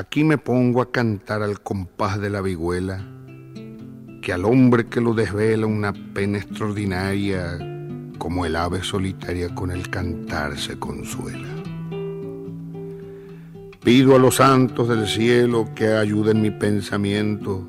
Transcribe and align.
Aquí 0.00 0.24
me 0.24 0.38
pongo 0.38 0.80
a 0.80 0.90
cantar 0.90 1.42
al 1.42 1.60
compás 1.60 2.18
de 2.18 2.30
la 2.30 2.40
vihuela, 2.40 3.06
que 4.22 4.32
al 4.32 4.46
hombre 4.46 4.86
que 4.86 4.98
lo 4.98 5.12
desvela 5.12 5.66
una 5.66 5.92
pena 5.92 6.38
extraordinaria, 6.38 7.58
como 8.16 8.46
el 8.46 8.56
ave 8.56 8.82
solitaria 8.82 9.54
con 9.54 9.70
el 9.70 9.90
cantar 9.90 10.56
se 10.56 10.78
consuela. 10.78 11.48
Pido 13.84 14.16
a 14.16 14.18
los 14.18 14.36
santos 14.36 14.88
del 14.88 15.06
cielo 15.06 15.68
que 15.74 15.88
ayuden 15.88 16.40
mi 16.40 16.50
pensamiento. 16.50 17.68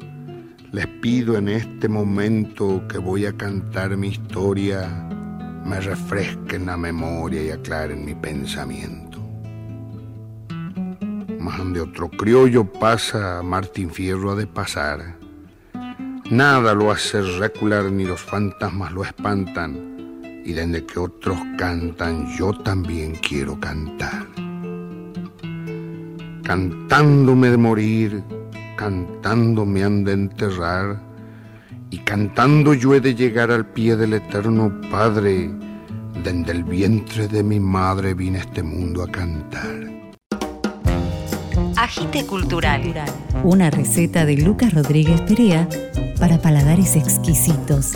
Les 0.71 0.87
pido 0.87 1.37
en 1.37 1.49
este 1.49 1.89
momento 1.89 2.87
que 2.87 2.97
voy 2.97 3.25
a 3.25 3.33
cantar 3.33 3.97
mi 3.97 4.07
historia, 4.07 4.87
me 5.65 5.81
refresquen 5.81 6.67
la 6.67 6.77
memoria 6.77 7.43
y 7.43 7.49
aclaren 7.49 8.05
mi 8.05 8.15
pensamiento. 8.15 9.00
Más 11.41 11.57
donde 11.57 11.81
otro 11.81 12.09
criollo 12.09 12.63
pasa, 12.63 13.41
Martín 13.43 13.89
Fierro 13.89 14.31
ha 14.31 14.35
de 14.35 14.47
pasar. 14.47 15.17
Nada 16.29 16.73
lo 16.73 16.91
hace 16.91 17.21
recular 17.21 17.91
ni 17.91 18.05
los 18.05 18.21
fantasmas 18.21 18.93
lo 18.93 19.03
espantan. 19.03 20.41
Y 20.45 20.53
desde 20.53 20.85
que 20.85 20.99
otros 20.99 21.37
cantan, 21.57 22.27
yo 22.37 22.53
también 22.53 23.15
quiero 23.15 23.59
cantar 23.59 24.27
cantándome 26.51 27.49
de 27.49 27.57
morir, 27.57 28.23
cantando 28.75 29.65
me 29.65 29.85
han 29.85 30.03
de 30.03 30.11
enterrar, 30.11 30.99
y 31.89 31.99
cantando 31.99 32.73
yo 32.73 32.93
he 32.93 32.99
de 32.99 33.15
llegar 33.15 33.51
al 33.51 33.65
pie 33.65 33.95
del 33.95 34.13
eterno 34.15 34.69
Padre, 34.91 35.49
desde 36.23 36.51
el 36.51 36.65
vientre 36.65 37.29
de 37.29 37.41
mi 37.41 37.61
madre 37.61 38.13
vine 38.13 38.39
a 38.39 38.41
este 38.41 38.63
mundo 38.63 39.03
a 39.03 39.07
cantar. 39.07 39.90
Agite 41.81 42.27
Cultural. 42.27 42.93
Una 43.43 43.71
receta 43.71 44.23
de 44.23 44.37
Lucas 44.37 44.71
Rodríguez 44.71 45.19
Perea 45.21 45.67
para 46.19 46.39
paladares 46.39 46.95
exquisitos. 46.95 47.93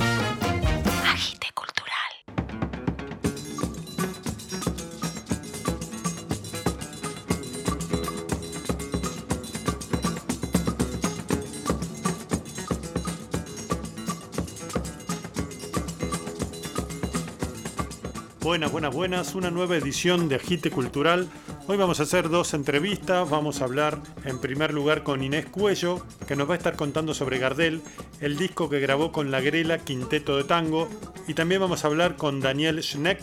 Buenas, 18.41 18.71
buenas, 18.71 18.95
buenas. 18.95 19.35
Una 19.35 19.51
nueva 19.51 19.75
edición 19.75 20.27
de 20.27 20.37
Agite 20.37 20.71
Cultural. 20.71 21.27
Hoy 21.67 21.77
vamos 21.77 21.99
a 21.99 22.03
hacer 22.03 22.29
dos 22.29 22.53
entrevistas. 22.53 23.27
Vamos 23.27 23.59
a 23.59 23.63
hablar 23.63 23.99
en 24.23 24.39
primer 24.39 24.71
lugar 24.71 25.01
con 25.01 25.23
Inés 25.23 25.47
Cuello, 25.47 26.05
que 26.27 26.35
nos 26.35 26.47
va 26.47 26.53
a 26.53 26.57
estar 26.57 26.75
contando 26.75 27.15
sobre 27.15 27.39
Gardel, 27.39 27.81
el 28.21 28.37
disco 28.37 28.69
que 28.69 28.79
grabó 28.79 29.11
con 29.11 29.31
La 29.31 29.41
Grela 29.41 29.79
Quinteto 29.79 30.37
de 30.37 30.43
Tango. 30.43 30.87
Y 31.27 31.33
también 31.33 31.61
vamos 31.61 31.83
a 31.83 31.87
hablar 31.87 32.17
con 32.17 32.39
Daniel 32.39 32.83
Schneck 32.83 33.19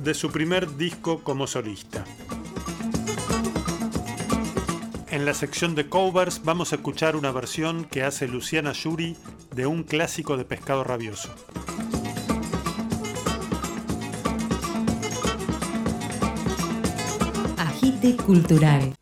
de 0.00 0.14
su 0.14 0.32
primer 0.32 0.76
disco 0.76 1.22
como 1.22 1.46
solista. 1.46 2.04
En 5.08 5.24
la 5.24 5.32
sección 5.32 5.76
de 5.76 5.88
covers 5.88 6.42
vamos 6.42 6.72
a 6.72 6.76
escuchar 6.76 7.14
una 7.14 7.30
versión 7.30 7.84
que 7.84 8.02
hace 8.02 8.26
Luciana 8.26 8.72
Yuri 8.72 9.16
de 9.54 9.66
un 9.66 9.84
clásico 9.84 10.36
de 10.36 10.44
pescado 10.44 10.82
rabioso. 10.82 11.32
cultural 18.02 18.92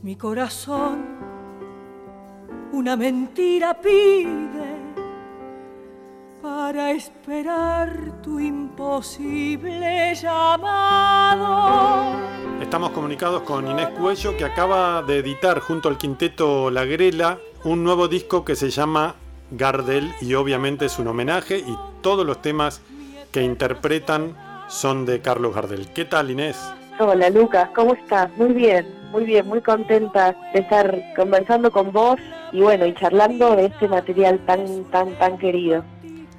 Cultural. 0.00 0.18
corazón 0.18 1.04
una 2.72 2.96
mentira 2.96 3.74
pide 3.80 4.78
para 6.40 6.92
esperar 6.92 8.22
tu 8.22 8.38
imposible 8.38 10.14
llamado. 10.14 12.12
Estamos 12.60 12.90
comunicados 12.90 13.42
con 13.42 13.68
Inés 13.68 13.88
Cuello 13.98 14.36
que 14.36 14.44
acaba 14.44 15.02
de 15.02 15.18
editar 15.18 15.58
junto 15.60 15.88
al 15.88 15.98
quinteto 15.98 16.70
La 16.70 16.84
Grela 16.84 17.38
un 17.64 17.82
nuevo 17.82 18.06
disco 18.06 18.44
que 18.44 18.54
se 18.54 18.70
llama 18.70 19.16
Gardel 19.50 20.12
y 20.20 20.34
obviamente 20.34 20.84
es 20.86 20.98
un 21.00 21.08
homenaje 21.08 21.58
y 21.58 21.76
todos 22.02 22.24
los 22.24 22.40
temas 22.40 22.82
que 23.32 23.42
interpretan 23.42 24.36
son 24.68 25.06
de 25.06 25.20
Carlos 25.20 25.54
Gardel. 25.54 25.88
¿Qué 25.92 26.04
tal 26.04 26.30
Inés? 26.30 26.72
Hola 27.00 27.30
Lucas, 27.30 27.70
¿cómo 27.74 27.94
estás? 27.94 28.30
Muy 28.36 28.52
bien, 28.52 28.97
muy 29.10 29.24
bien, 29.24 29.46
muy 29.46 29.60
contenta 29.60 30.34
de 30.52 30.60
estar 30.60 31.14
conversando 31.16 31.70
con 31.70 31.92
vos 31.92 32.16
y 32.52 32.60
bueno, 32.60 32.86
y 32.86 32.94
charlando 32.94 33.56
de 33.56 33.66
este 33.66 33.88
material 33.88 34.38
tan, 34.46 34.84
tan, 34.84 35.18
tan 35.18 35.38
querido. 35.38 35.84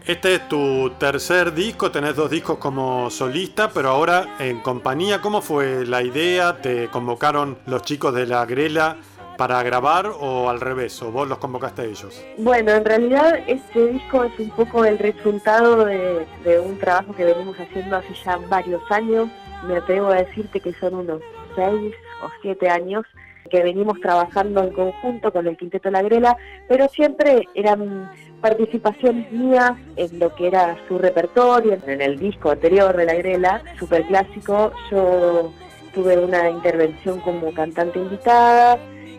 Este 0.06 0.35
es 0.35 0.47
tu 0.47 0.91
tercer 0.97 1.53
disco, 1.53 1.91
tenés 1.91 2.16
dos 2.16 2.31
discos 2.31 2.57
como 2.57 3.09
solista, 3.09 3.69
pero 3.69 3.90
ahora 3.90 4.35
en 4.40 4.59
compañía, 4.62 5.22
¿cómo 5.22 5.41
fue 5.41 5.85
la 5.85 6.02
idea? 6.02 6.62
¿Te 6.62 6.88
convocaron 6.88 7.59
los 7.68 7.84
chicos 7.84 8.13
de 8.16 8.25
la 8.25 8.46
Grela 8.46 8.97
para 9.38 9.62
grabar 9.62 10.07
o 10.07 10.50
al 10.50 10.59
revés, 10.59 11.01
o 11.01 11.12
vos 11.12 11.28
los 11.28 11.38
convocaste 11.38 11.84
a 11.84 11.86
ellos? 11.86 12.25
Bueno, 12.38 12.72
en 12.72 12.86
realidad 12.86 13.40
este 13.47 13.88
disco 13.88 14.24
es 14.24 14.40
un 14.40 14.50
poco 14.51 14.84
el 14.84 14.97
resultado 14.97 15.86
de, 15.86 16.25
de 16.44 16.59
un 16.59 16.78
trabajo 16.80 17.13
que 17.13 17.25
venimos 17.25 17.57
haciendo 17.59 17.97
hace 17.97 18.13
ya 18.25 18.38
varios 18.50 18.81
años 18.90 19.30
me 19.63 19.78
atrevo 19.78 20.07
a 20.07 20.16
decirte 20.16 20.59
que 20.59 20.74
son 20.74 20.96
unos 20.96 21.22
seis 21.56 21.94
o 22.24 22.30
siete 22.41 22.69
años 22.69 23.06
que 23.50 23.63
venimos 23.63 24.00
trabajando 24.00 24.63
en 24.63 24.72
conjunto 24.72 25.31
con 25.31 25.47
el 25.47 25.57
Quinteto 25.57 25.90
La 25.90 26.02
Grela, 26.02 26.38
pero 26.68 26.88
siempre 26.90 27.47
eran 27.56 28.12
participaciones 28.41 29.31
mías 29.31 29.72
en 29.96 30.19
lo 30.19 30.34
que 30.35 30.47
era 30.47 30.78
su 30.88 30.97
repertorio, 30.97 31.78
en 31.85 32.02
el 32.02 32.18
disco 32.18 32.52
anterior 32.52 32.96
de 32.96 33.06
La 33.06 33.16
Grela, 33.16 33.62
super 33.78 34.06
clásico, 34.06 34.72
yo 34.91 35.52
tuve 35.94 36.18
una 36.18 36.50
intervención 36.50 37.19
como 37.22 37.52
cantante 37.53 38.00
invitada 38.00 38.78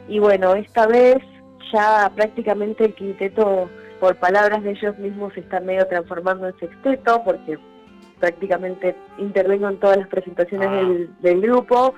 y 0.09 0.19
bueno, 0.19 0.55
esta 0.55 0.87
vez 0.87 1.19
ya 1.73 2.11
prácticamente 2.15 2.85
el 2.85 2.95
quinteto, 2.95 3.69
por 4.01 4.17
palabras 4.17 4.63
de 4.63 4.71
ellos 4.71 4.97
mismos, 4.99 5.35
se 5.35 5.41
está 5.41 5.61
medio 5.61 5.87
transformando 5.87 6.49
en 6.49 6.59
sexteto 6.59 7.23
porque 7.25 7.59
prácticamente 8.21 8.95
intervengo 9.19 9.69
en 9.69 9.81
todas 9.81 9.97
las 9.97 10.09
presentaciones 10.09 10.69
ah. 10.71 11.11
del, 11.21 11.41
grupo. 11.41 11.95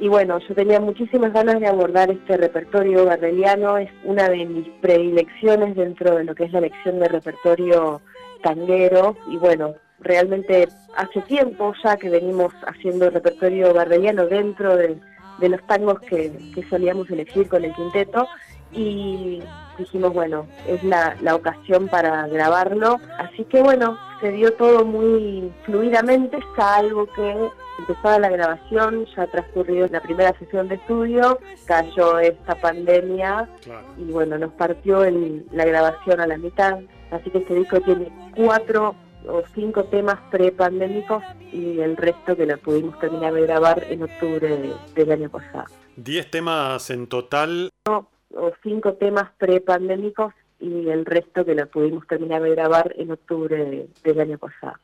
Y 0.00 0.08
bueno, 0.08 0.38
yo 0.38 0.54
tenía 0.54 0.80
muchísimas 0.80 1.32
ganas 1.32 1.60
de 1.60 1.66
abordar 1.66 2.10
este 2.10 2.36
repertorio 2.36 3.04
gardeliano, 3.04 3.76
es 3.76 3.90
una 4.04 4.28
de 4.28 4.46
mis 4.46 4.68
predilecciones 4.80 5.74
dentro 5.74 6.16
de 6.16 6.24
lo 6.24 6.34
que 6.34 6.44
es 6.44 6.52
la 6.52 6.60
lección 6.60 7.00
de 7.00 7.08
repertorio 7.08 8.00
tanguero. 8.42 9.16
Y 9.28 9.36
bueno, 9.36 9.74
realmente 10.00 10.68
hace 10.96 11.20
tiempo 11.22 11.74
ya 11.82 11.96
que 11.96 12.08
venimos 12.08 12.54
haciendo 12.66 13.10
repertorio 13.10 13.74
gardeliano 13.74 14.26
dentro 14.26 14.76
de, 14.76 14.98
los 15.40 15.66
tangos 15.66 16.00
que, 16.00 16.32
que 16.54 16.62
solíamos 16.68 17.10
elegir 17.10 17.48
con 17.48 17.64
el 17.64 17.74
quinteto. 17.74 18.26
Y 18.72 19.42
dijimos, 19.78 20.12
bueno, 20.12 20.46
es 20.66 20.82
la, 20.84 21.16
la 21.22 21.34
ocasión 21.34 21.88
para 21.88 22.26
grabarlo. 22.28 22.98
Así 23.18 23.44
que 23.44 23.62
bueno, 23.62 23.96
se 24.20 24.32
dio 24.32 24.52
todo 24.54 24.84
muy 24.84 25.52
fluidamente, 25.64 26.38
salvo 26.56 27.06
que 27.14 27.48
empezaba 27.78 28.18
la 28.18 28.30
grabación, 28.30 29.06
ya 29.14 29.26
transcurrido 29.26 29.88
la 29.88 30.00
primera 30.00 30.36
sesión 30.38 30.68
de 30.68 30.76
estudio, 30.76 31.38
cayó 31.66 32.18
esta 32.18 32.54
pandemia 32.60 33.48
y 33.98 34.10
bueno, 34.10 34.38
nos 34.38 34.52
partió 34.52 35.04
la 35.52 35.64
grabación 35.64 36.20
a 36.20 36.26
la 36.26 36.38
mitad. 36.38 36.78
Así 37.10 37.30
que 37.30 37.38
este 37.38 37.54
disco 37.54 37.80
tiene 37.80 38.10
cuatro 38.34 38.94
o 39.28 39.42
cinco 39.54 39.84
temas 39.84 40.18
pre-pandémicos 40.30 41.22
y 41.52 41.80
el 41.80 41.96
resto 41.96 42.36
que 42.36 42.46
lo 42.46 42.58
pudimos 42.58 42.98
terminar 43.00 43.34
de 43.34 43.42
grabar 43.42 43.84
en 43.88 44.02
octubre 44.02 44.74
del 44.94 45.12
año 45.12 45.28
pasado. 45.28 45.66
¿Diez 45.96 46.30
temas 46.30 46.90
en 46.90 47.06
total? 47.06 47.70
o 48.36 48.52
cinco 48.62 48.94
temas 48.94 49.30
prepandémicos 49.38 50.34
y 50.60 50.88
el 50.88 51.04
resto 51.04 51.44
que 51.44 51.54
lo 51.54 51.66
pudimos 51.68 52.06
terminar 52.06 52.42
de 52.42 52.50
grabar 52.50 52.94
en 52.96 53.10
octubre 53.10 53.88
del 54.02 54.20
año 54.20 54.38
pasado. 54.38 54.76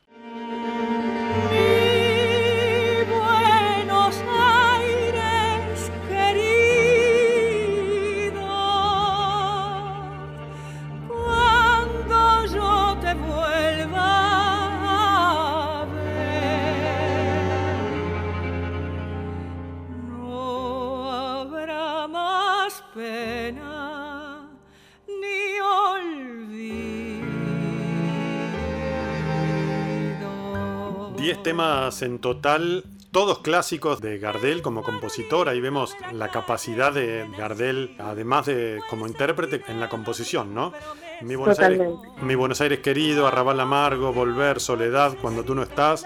Temas 31.31 32.01
en 32.01 32.19
total, 32.19 32.83
todos 33.11 33.39
clásicos 33.39 34.01
de 34.01 34.19
Gardel 34.19 34.61
como 34.61 34.83
compositor. 34.83 35.47
Ahí 35.47 35.61
vemos 35.61 35.95
la 36.11 36.29
capacidad 36.29 36.91
de 36.91 37.25
Gardel, 37.37 37.95
además 37.97 38.47
de 38.47 38.81
como 38.89 39.07
intérprete 39.07 39.63
en 39.69 39.79
la 39.79 39.87
composición, 39.87 40.53
¿no? 40.53 40.73
Mi 41.21 41.35
Buenos, 41.35 41.59
Aires, 41.59 41.89
Mi 42.21 42.35
Buenos 42.35 42.59
Aires 42.59 42.79
querido, 42.79 43.25
Arrabal 43.25 43.61
Amargo, 43.61 44.11
Volver, 44.11 44.59
Soledad, 44.59 45.15
Cuando 45.21 45.45
tú 45.45 45.55
no 45.55 45.63
estás. 45.63 46.05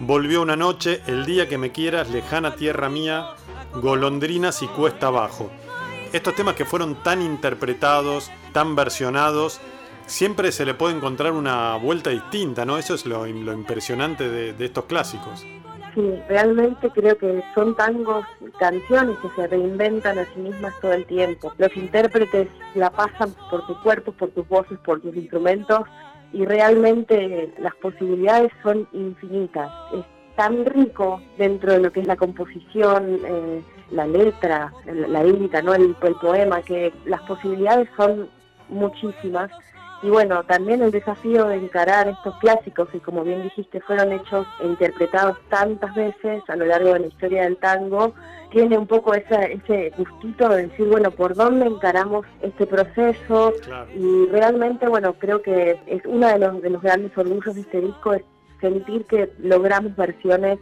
Volvió 0.00 0.42
una 0.42 0.56
noche, 0.56 1.02
El 1.06 1.24
día 1.24 1.48
que 1.48 1.58
me 1.58 1.70
quieras, 1.70 2.10
Lejana 2.10 2.56
tierra 2.56 2.88
mía, 2.88 3.34
Golondrinas 3.74 4.62
y 4.62 4.66
Cuesta 4.66 5.06
abajo. 5.06 5.50
Estos 6.12 6.34
temas 6.34 6.56
que 6.56 6.64
fueron 6.64 6.96
tan 7.04 7.22
interpretados, 7.22 8.32
tan 8.52 8.74
versionados, 8.74 9.60
siempre 10.08 10.50
se 10.52 10.64
le 10.64 10.74
puede 10.74 10.96
encontrar 10.96 11.32
una 11.32 11.76
vuelta 11.76 12.10
distinta, 12.10 12.64
¿no? 12.64 12.78
Eso 12.78 12.94
es 12.94 13.06
lo, 13.06 13.26
impresionante 13.26 14.28
de, 14.28 14.64
estos 14.64 14.86
clásicos. 14.86 15.46
Sí, 15.94 16.14
realmente 16.28 16.90
creo 16.90 17.16
que 17.16 17.42
son 17.54 17.74
tangos, 17.76 18.24
canciones 18.58 19.16
que 19.18 19.28
se 19.36 19.46
reinventan 19.46 20.18
a 20.18 20.24
sí 20.26 20.40
mismas 20.40 20.72
todo 20.80 20.92
el 20.92 21.04
tiempo. 21.06 21.52
Los 21.58 21.76
intérpretes 21.76 22.48
la 22.74 22.90
pasan 22.90 23.34
por 23.50 23.66
tu 23.66 23.80
cuerpo, 23.82 24.12
por 24.12 24.30
tus 24.30 24.48
voces, 24.48 24.78
por 24.78 25.00
tus 25.00 25.14
instrumentos 25.14 25.80
y 26.32 26.44
realmente 26.44 27.52
las 27.58 27.74
posibilidades 27.76 28.52
son 28.62 28.86
infinitas. 28.92 29.70
Es 29.92 30.04
tan 30.36 30.64
rico 30.66 31.20
dentro 31.36 31.72
de 31.72 31.80
lo 31.80 31.92
que 31.92 32.00
es 32.00 32.06
la 32.06 32.16
composición, 32.16 33.18
eh, 33.26 33.62
la 33.90 34.06
letra, 34.06 34.72
la 34.84 35.24
lírica, 35.24 35.62
¿no? 35.62 35.74
el 35.74 35.96
poema, 36.20 36.62
que 36.62 36.92
las 37.06 37.22
posibilidades 37.22 37.88
son 37.96 38.28
muchísimas 38.68 39.50
y 40.02 40.10
bueno, 40.10 40.44
también 40.44 40.82
el 40.82 40.92
desafío 40.92 41.46
de 41.46 41.56
encarar 41.56 42.08
estos 42.08 42.36
clásicos 42.38 42.88
que 42.90 43.00
como 43.00 43.24
bien 43.24 43.42
dijiste 43.42 43.80
fueron 43.80 44.12
hechos 44.12 44.46
e 44.62 44.66
interpretados 44.66 45.38
tantas 45.48 45.94
veces 45.94 46.42
a 46.48 46.56
lo 46.56 46.66
largo 46.66 46.92
de 46.92 47.00
la 47.00 47.06
historia 47.08 47.42
del 47.42 47.56
tango, 47.56 48.14
tiene 48.50 48.78
un 48.78 48.86
poco 48.86 49.14
ese, 49.14 49.54
ese 49.54 49.92
gustito 49.98 50.48
de 50.48 50.68
decir, 50.68 50.86
bueno, 50.86 51.10
¿por 51.10 51.34
dónde 51.34 51.66
encaramos 51.66 52.24
este 52.42 52.66
proceso? 52.66 53.52
Y 53.94 54.26
realmente, 54.26 54.88
bueno, 54.88 55.14
creo 55.14 55.42
que 55.42 55.80
es 55.86 56.02
uno 56.06 56.28
de 56.28 56.38
los, 56.38 56.62
de 56.62 56.70
los 56.70 56.82
grandes 56.82 57.16
orgullos 57.18 57.54
de 57.54 57.60
este 57.62 57.80
disco 57.80 58.14
es 58.14 58.22
sentir 58.60 59.04
que 59.04 59.30
logramos 59.38 59.94
versiones 59.96 60.58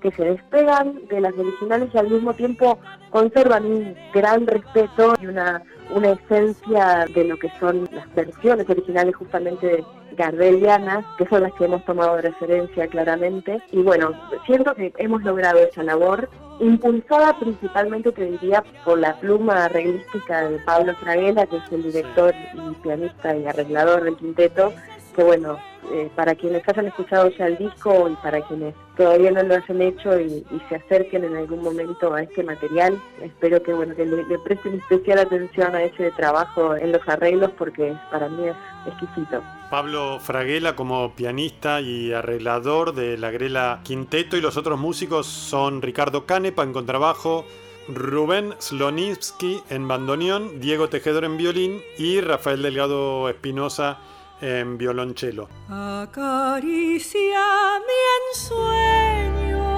que 0.00 0.10
se 0.12 0.24
despegan 0.24 1.06
de 1.08 1.20
las 1.20 1.34
originales 1.34 1.90
y 1.92 1.98
al 1.98 2.10
mismo 2.10 2.34
tiempo 2.34 2.78
conservan 3.10 3.64
un 3.66 3.94
gran 4.12 4.46
respeto 4.46 5.14
y 5.20 5.26
una, 5.26 5.62
una 5.94 6.12
esencia 6.12 7.06
de 7.14 7.24
lo 7.24 7.38
que 7.38 7.50
son 7.58 7.88
las 7.92 8.12
versiones 8.14 8.68
originales 8.68 9.14
justamente 9.16 9.84
gardelianas, 10.16 11.04
que 11.18 11.26
son 11.26 11.42
las 11.42 11.52
que 11.54 11.64
hemos 11.64 11.84
tomado 11.84 12.16
de 12.16 12.22
referencia 12.22 12.86
claramente. 12.88 13.62
Y 13.72 13.82
bueno, 13.82 14.12
siento 14.46 14.74
que 14.74 14.92
hemos 14.98 15.22
logrado 15.22 15.58
esa 15.58 15.82
labor, 15.82 16.28
impulsada 16.60 17.38
principalmente, 17.38 18.12
te 18.12 18.24
diría, 18.24 18.62
por 18.84 18.98
la 18.98 19.18
pluma 19.18 19.64
arreglística 19.64 20.48
de 20.48 20.58
Pablo 20.58 20.94
Fraguela, 20.96 21.46
que 21.46 21.56
es 21.56 21.72
el 21.72 21.82
director 21.84 22.34
y 22.54 22.74
pianista 22.82 23.36
y 23.36 23.46
arreglador 23.46 24.04
del 24.04 24.16
quinteto, 24.16 24.72
que 25.14 25.22
bueno, 25.22 25.58
eh, 25.92 26.10
para 26.14 26.34
quienes 26.34 26.62
hayan 26.68 26.86
escuchado 26.86 27.30
ya 27.30 27.46
el 27.46 27.58
disco 27.58 28.08
y 28.08 28.14
para 28.16 28.40
quienes 28.46 28.74
todavía 28.96 29.30
no 29.30 29.42
lo 29.42 29.54
hayan 29.54 29.82
hecho 29.82 30.20
y, 30.20 30.44
se 30.68 30.76
acerquen 30.76 31.24
en 31.24 31.36
algún 31.36 31.62
momento 31.62 32.14
a 32.14 32.22
este 32.22 32.44
material, 32.44 33.00
espero 33.22 33.62
que 33.62 33.72
bueno 33.72 33.96
que 33.96 34.04
le, 34.04 34.38
presten 34.38 34.74
especial 34.74 35.18
atención 35.18 35.74
a 35.74 35.82
ese 35.82 36.10
trabajo 36.12 36.76
en 36.76 36.92
los 36.92 37.00
arreglos 37.08 37.50
porque 37.58 37.96
para 38.10 38.28
mí 38.28 38.46
es 38.46 38.56
exquisito. 38.86 39.42
Pablo 39.70 40.18
Fraguela 40.20 40.76
como 40.76 41.14
pianista 41.14 41.80
y 41.80 42.12
arreglador 42.12 42.94
de 42.94 43.16
la 43.18 43.30
Grela 43.30 43.80
Quinteto 43.82 44.36
y 44.36 44.40
los 44.40 44.56
otros 44.56 44.78
músicos 44.78 45.26
son 45.26 45.82
Ricardo 45.82 46.26
Canepa 46.26 46.62
en 46.62 46.72
contrabajo, 46.72 47.44
Rubén 47.88 48.54
Slonitsky 48.58 49.62
en 49.70 49.88
bandoneón, 49.88 50.60
Diego 50.60 50.88
Tejedor 50.88 51.24
en 51.24 51.36
violín 51.36 51.80
y 51.98 52.20
Rafael 52.20 52.62
Delgado 52.62 53.28
Espinosa 53.28 53.98
en 54.40 54.78
violonchelo. 54.78 55.48
Acaricia 55.68 57.44
mi 57.86 58.00
ensueño, 58.20 59.68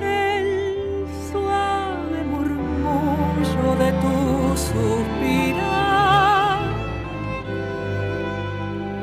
el 0.00 1.06
suave 1.30 2.18
murmullo 2.30 3.68
de 3.82 3.90
tu 4.02 4.16
suspirar, 4.56 6.60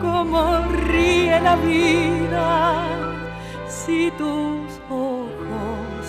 como 0.01 0.39
ríe 0.87 1.37
la 1.41 1.55
vida 1.57 2.47
si 3.67 4.11
tus 4.11 4.79
ojos 4.89 6.05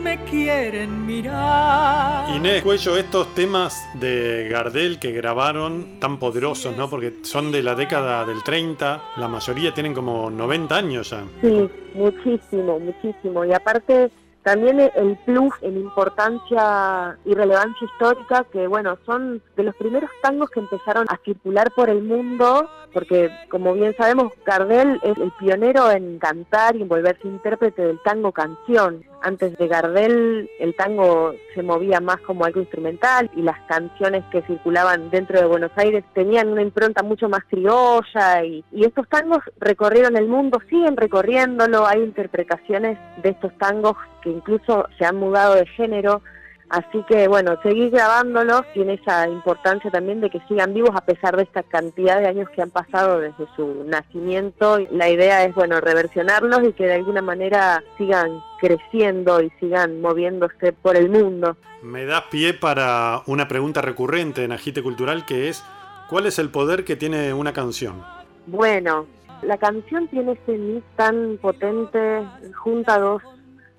me 0.00 0.22
quieren 0.24 1.06
mirar. 1.06 2.34
Inés 2.34 2.62
Cuello, 2.62 2.96
estos 2.96 3.34
temas 3.34 3.86
de 3.94 4.48
Gardel 4.50 4.98
que 4.98 5.12
grabaron 5.12 6.00
tan 6.00 6.18
poderosos, 6.18 6.76
¿no? 6.76 6.88
Porque 6.88 7.18
son 7.22 7.52
de 7.52 7.62
la 7.62 7.74
década 7.74 8.24
del 8.24 8.42
30, 8.42 9.02
la 9.16 9.28
mayoría 9.28 9.74
tienen 9.74 9.94
como 9.94 10.30
90 10.30 10.76
años 10.76 11.10
ya. 11.10 11.24
Sí, 11.40 11.68
muchísimo, 11.94 12.78
muchísimo. 12.78 13.44
Y 13.44 13.52
aparte 13.52 14.10
también 14.42 14.80
el 14.80 15.18
plus 15.26 15.52
en 15.60 15.76
importancia 15.76 17.18
y 17.26 17.34
relevancia 17.34 17.86
histórica, 17.86 18.44
que 18.50 18.66
bueno, 18.66 18.96
son 19.04 19.42
de 19.56 19.64
los 19.64 19.76
primeros 19.76 20.10
tangos 20.22 20.48
que 20.50 20.60
empezaron 20.60 21.06
a 21.10 21.18
circular 21.24 21.70
por 21.76 21.90
el 21.90 22.02
mundo, 22.02 22.68
porque 22.92 23.30
como 23.50 23.74
bien 23.74 23.94
sabemos, 23.96 24.32
Gardel 24.46 24.98
es 25.02 25.18
el 25.18 25.30
pionero 25.32 25.90
en 25.90 26.18
cantar 26.18 26.74
y 26.74 26.82
en 26.82 26.88
volverse 26.88 27.28
intérprete 27.28 27.82
del 27.82 28.00
tango 28.02 28.32
canción. 28.32 29.04
Antes 29.22 29.56
de 29.58 29.68
Gardel, 29.68 30.48
el 30.58 30.74
tango 30.74 31.34
se 31.54 31.62
movía 31.62 32.00
más 32.00 32.20
como 32.22 32.44
algo 32.44 32.60
instrumental 32.60 33.30
y 33.36 33.42
las 33.42 33.58
canciones 33.68 34.24
que 34.32 34.42
circulaban 34.42 35.10
dentro 35.10 35.38
de 35.38 35.46
Buenos 35.46 35.72
Aires 35.76 36.04
tenían 36.14 36.48
una 36.48 36.62
impronta 36.62 37.02
mucho 37.02 37.28
más 37.28 37.42
criolla 37.48 38.44
y, 38.44 38.64
y 38.72 38.84
estos 38.84 39.06
tangos 39.08 39.40
recorrieron 39.58 40.16
el 40.16 40.26
mundo, 40.26 40.58
siguen 40.68 40.96
recorriéndolo, 40.96 41.86
hay 41.86 42.00
interpretaciones 42.02 42.98
de 43.22 43.30
estos 43.30 43.52
tangos 43.58 43.96
que 44.22 44.30
incluso 44.30 44.86
se 44.98 45.04
han 45.04 45.16
mudado 45.16 45.54
de 45.54 45.66
género. 45.66 46.22
Así 46.70 47.02
que 47.08 47.26
bueno, 47.26 47.58
seguir 47.64 47.90
grabándolos 47.90 48.62
tiene 48.72 48.94
esa 48.94 49.28
importancia 49.28 49.90
también 49.90 50.20
de 50.20 50.30
que 50.30 50.40
sigan 50.46 50.72
vivos 50.72 50.92
a 50.94 51.04
pesar 51.04 51.36
de 51.36 51.42
esta 51.42 51.64
cantidad 51.64 52.20
de 52.20 52.28
años 52.28 52.48
que 52.50 52.62
han 52.62 52.70
pasado 52.70 53.18
desde 53.18 53.44
su 53.56 53.82
nacimiento. 53.86 54.78
La 54.92 55.08
idea 55.08 55.44
es 55.44 55.52
bueno, 55.52 55.80
reversionarlos 55.80 56.62
y 56.62 56.72
que 56.72 56.86
de 56.86 56.94
alguna 56.94 57.22
manera 57.22 57.82
sigan 57.98 58.40
creciendo 58.60 59.42
y 59.42 59.50
sigan 59.58 60.00
moviéndose 60.00 60.72
por 60.72 60.96
el 60.96 61.10
mundo. 61.10 61.56
Me 61.82 62.04
das 62.04 62.22
pie 62.30 62.54
para 62.54 63.22
una 63.26 63.48
pregunta 63.48 63.82
recurrente 63.82 64.44
en 64.44 64.52
Agite 64.52 64.80
Cultural 64.80 65.26
que 65.26 65.48
es 65.48 65.64
¿cuál 66.08 66.26
es 66.26 66.38
el 66.38 66.50
poder 66.50 66.84
que 66.84 66.94
tiene 66.94 67.34
una 67.34 67.52
canción? 67.52 68.04
Bueno, 68.46 69.06
la 69.42 69.58
canción 69.58 70.06
tiene 70.06 70.32
ese 70.32 70.56
mix 70.56 70.84
tan 70.94 71.36
potente, 71.42 72.24
junta 72.54 73.00
dos 73.00 73.22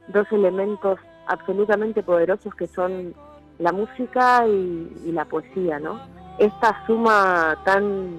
dos 0.08 0.28
elementos 0.32 1.00
absolutamente 1.32 2.04
poderosos 2.04 2.54
que 2.56 2.68
son 2.68 3.14
la 3.60 3.72
música 3.72 4.46
y, 4.48 5.12
la 5.12 5.26
poesía, 5.26 5.80
¿no? 5.80 6.00
Esta 6.40 6.86
suma 6.86 7.58
tan, 7.64 8.10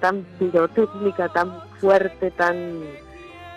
tan 0.00 0.22
pirotécnica, 0.38 1.28
tan 1.30 1.60
fuerte, 1.80 2.30
tan 2.32 2.80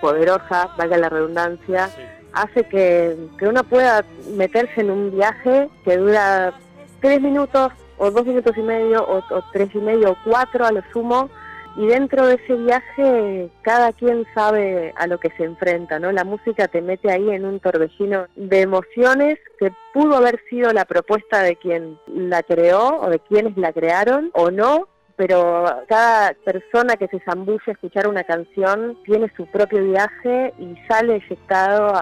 poderosa, 0.01 0.69
valga 0.77 0.97
la 0.97 1.09
redundancia, 1.09 1.89
hace 2.33 2.63
que, 2.63 3.15
que 3.37 3.47
uno 3.47 3.63
pueda 3.63 4.03
meterse 4.35 4.81
en 4.81 4.91
un 4.91 5.11
viaje 5.11 5.69
que 5.83 5.97
dura 5.97 6.53
tres 7.01 7.21
minutos 7.21 7.71
o 7.97 8.11
dos 8.11 8.25
minutos 8.25 8.57
y 8.57 8.61
medio 8.61 9.03
o, 9.03 9.17
o 9.17 9.43
tres 9.53 9.69
y 9.73 9.79
medio 9.79 10.11
o 10.11 10.17
cuatro 10.25 10.65
a 10.65 10.71
lo 10.71 10.81
sumo 10.91 11.29
y 11.77 11.87
dentro 11.87 12.27
de 12.27 12.35
ese 12.35 12.53
viaje 12.55 13.49
cada 13.61 13.91
quien 13.93 14.25
sabe 14.33 14.93
a 14.95 15.07
lo 15.07 15.19
que 15.19 15.29
se 15.31 15.43
enfrenta, 15.43 15.99
¿no? 15.99 16.11
La 16.11 16.23
música 16.23 16.67
te 16.67 16.81
mete 16.81 17.11
ahí 17.11 17.29
en 17.31 17.45
un 17.45 17.59
torbellino 17.59 18.27
de 18.35 18.61
emociones 18.61 19.37
que 19.59 19.71
pudo 19.93 20.15
haber 20.15 20.41
sido 20.49 20.71
la 20.71 20.85
propuesta 20.85 21.41
de 21.41 21.55
quien 21.57 21.97
la 22.07 22.43
creó 22.43 23.01
o 23.01 23.09
de 23.09 23.19
quienes 23.19 23.57
la 23.57 23.73
crearon 23.73 24.31
o 24.33 24.51
no, 24.51 24.87
pero 25.15 25.65
cada 25.87 26.33
persona 26.43 26.95
que 26.97 27.07
se 27.07 27.19
zambulle 27.21 27.61
a 27.67 27.71
escuchar 27.71 28.07
una 28.07 28.23
canción 28.23 28.97
tiene 29.05 29.31
su 29.35 29.45
propio 29.47 29.83
viaje 29.83 30.53
y 30.59 30.75
sale 30.87 31.15
eyectado 31.15 31.87
o 31.87 31.95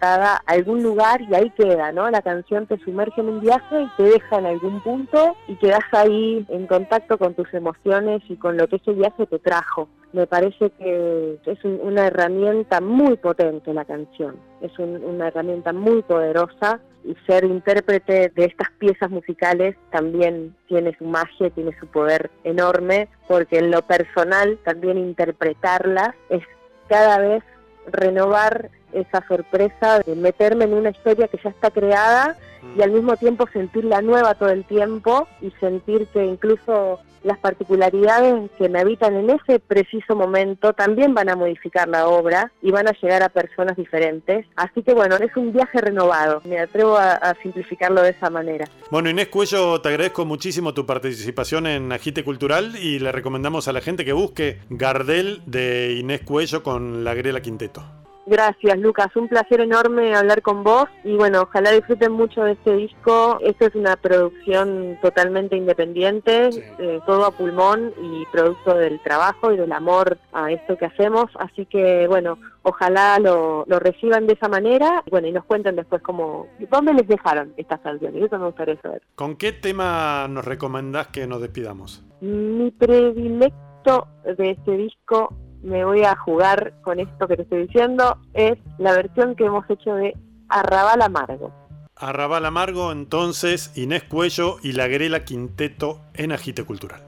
a 0.00 0.40
algún 0.46 0.82
lugar 0.82 1.20
y 1.22 1.34
ahí 1.34 1.50
queda, 1.50 1.92
¿no? 1.92 2.10
La 2.10 2.22
canción 2.22 2.66
te 2.66 2.78
sumerge 2.78 3.20
en 3.20 3.28
un 3.28 3.40
viaje 3.40 3.82
y 3.82 3.88
te 3.96 4.02
deja 4.04 4.38
en 4.38 4.46
algún 4.46 4.80
punto 4.80 5.36
y 5.46 5.56
quedas 5.56 5.84
ahí 5.92 6.44
en 6.48 6.66
contacto 6.66 7.18
con 7.18 7.34
tus 7.34 7.52
emociones 7.54 8.22
y 8.28 8.36
con 8.36 8.56
lo 8.56 8.66
que 8.68 8.76
ese 8.76 8.92
viaje 8.92 9.26
te 9.26 9.38
trajo. 9.38 9.88
Me 10.12 10.26
parece 10.26 10.70
que 10.70 11.38
es 11.44 11.64
una 11.64 12.06
herramienta 12.06 12.80
muy 12.80 13.16
potente 13.16 13.74
la 13.74 13.84
canción, 13.84 14.36
es 14.62 14.76
una 14.78 15.28
herramienta 15.28 15.72
muy 15.72 16.02
poderosa 16.02 16.80
ser 17.26 17.44
intérprete 17.44 18.30
de 18.34 18.44
estas 18.44 18.70
piezas 18.78 19.10
musicales 19.10 19.76
también 19.90 20.54
tiene 20.66 20.96
su 20.98 21.04
magia, 21.04 21.50
tiene 21.50 21.76
su 21.78 21.86
poder 21.86 22.30
enorme, 22.44 23.08
porque 23.26 23.58
en 23.58 23.70
lo 23.70 23.82
personal 23.82 24.58
también 24.64 24.98
interpretarlas 24.98 26.14
es 26.30 26.42
cada 26.88 27.18
vez 27.18 27.42
renovar 27.86 28.70
esa 28.92 29.26
sorpresa 29.26 30.00
de 30.00 30.14
meterme 30.14 30.64
en 30.64 30.74
una 30.74 30.90
historia 30.90 31.28
que 31.28 31.38
ya 31.42 31.50
está 31.50 31.70
creada 31.70 32.36
y 32.76 32.82
al 32.82 32.90
mismo 32.90 33.16
tiempo 33.16 33.46
sentirla 33.52 34.02
nueva 34.02 34.34
todo 34.34 34.50
el 34.50 34.64
tiempo 34.64 35.28
y 35.40 35.50
sentir 35.60 36.06
que 36.08 36.24
incluso 36.24 37.00
las 37.22 37.38
particularidades 37.38 38.50
que 38.58 38.68
me 38.68 38.80
habitan 38.80 39.14
en 39.16 39.30
ese 39.30 39.58
preciso 39.58 40.14
momento 40.14 40.72
también 40.72 41.14
van 41.14 41.28
a 41.28 41.36
modificar 41.36 41.88
la 41.88 42.08
obra 42.08 42.52
y 42.62 42.70
van 42.70 42.88
a 42.88 42.92
llegar 42.92 43.22
a 43.22 43.28
personas 43.28 43.76
diferentes. 43.76 44.46
Así 44.56 44.82
que 44.82 44.94
bueno, 44.94 45.16
es 45.16 45.36
un 45.36 45.52
viaje 45.52 45.80
renovado, 45.80 46.40
me 46.44 46.58
atrevo 46.58 46.96
a, 46.96 47.18
simplificarlo 47.42 48.02
de 48.02 48.10
esa 48.10 48.30
manera. 48.30 48.66
Bueno, 48.90 49.10
Inés 49.10 49.28
Cuello, 49.28 49.80
te 49.80 49.88
agradezco 49.90 50.24
muchísimo 50.24 50.74
tu 50.74 50.86
participación 50.86 51.66
en 51.66 51.92
Agite 51.92 52.24
Cultural 52.24 52.76
y 52.76 52.98
le 52.98 53.12
recomendamos 53.12 53.68
a 53.68 53.72
la 53.72 53.80
gente 53.80 54.04
que 54.04 54.12
busque 54.12 54.60
Gardel 54.70 55.42
de 55.46 55.96
Inés 55.98 56.22
Cuello 56.22 56.62
con 56.62 57.04
la 57.04 57.14
Grela 57.14 57.40
Quinteto. 57.40 57.84
Gracias, 58.28 58.78
Lucas. 58.78 59.08
Un 59.16 59.26
placer 59.26 59.62
enorme 59.62 60.14
hablar 60.14 60.42
con 60.42 60.62
vos 60.62 60.84
y 61.02 61.16
bueno, 61.16 61.42
ojalá 61.42 61.72
disfruten 61.72 62.12
mucho 62.12 62.42
de 62.44 62.52
este 62.52 62.76
disco. 62.76 63.38
Esto 63.40 63.66
es 63.66 63.74
una 63.74 63.96
producción 63.96 64.98
totalmente 65.00 65.56
independiente, 65.56 66.50
eh, 66.78 67.00
todo 67.06 67.24
a 67.24 67.30
pulmón 67.30 67.94
y 68.02 68.26
producto 68.26 68.74
del 68.74 69.00
trabajo 69.00 69.50
y 69.52 69.56
del 69.56 69.72
amor 69.72 70.18
a 70.32 70.52
esto 70.52 70.76
que 70.76 70.84
hacemos. 70.84 71.30
Así 71.38 71.64
que 71.64 72.06
bueno, 72.06 72.38
ojalá 72.62 73.18
lo, 73.18 73.64
reciban 73.64 74.26
de 74.26 74.34
esa 74.34 74.48
manera 74.48 75.02
bueno, 75.10 75.28
y 75.28 75.32
nos 75.32 75.46
cuenten 75.46 75.76
después 75.76 76.02
cómo, 76.02 76.48
dónde 76.70 76.92
les 76.92 77.08
dejaron 77.08 77.54
estas 77.56 77.80
canciones. 77.80 78.24
Eso 78.24 78.38
me 78.38 78.46
gustaría 78.46 78.78
saber. 78.82 79.00
¿Con 79.14 79.36
qué 79.36 79.52
tema 79.52 80.28
nos 80.28 80.44
recomendás 80.44 81.06
que 81.08 81.26
nos 81.26 81.40
despidamos? 81.40 82.04
Mi 82.20 82.70
predilecto 82.72 84.06
de 84.24 84.50
este 84.50 84.76
disco 84.76 85.34
me 85.62 85.84
voy 85.84 86.02
a 86.04 86.16
jugar 86.16 86.74
con 86.82 87.00
esto 87.00 87.26
que 87.26 87.36
te 87.36 87.42
estoy 87.42 87.66
diciendo, 87.66 88.18
es 88.34 88.58
la 88.78 88.92
versión 88.92 89.34
que 89.34 89.46
hemos 89.46 89.68
hecho 89.68 89.94
de 89.94 90.16
Arrabal 90.48 91.02
Amargo. 91.02 91.52
Arrabal 91.96 92.46
Amargo, 92.46 92.92
entonces 92.92 93.76
Inés 93.76 94.04
Cuello 94.04 94.58
y 94.62 94.72
la 94.72 94.86
Grela 94.86 95.24
Quinteto 95.24 96.00
en 96.14 96.32
Agite 96.32 96.64
Cultural. 96.64 97.02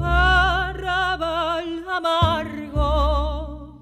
Arrabal 0.00 1.84
amargo, 1.88 3.74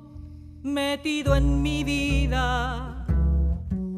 metido 0.62 1.36
en 1.36 1.60
mi 1.60 1.84
vida, 1.84 3.04